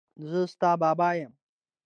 زه 0.29 0.39
ستا 0.53 0.71
بابا 0.81 1.09
یم. 1.19 1.33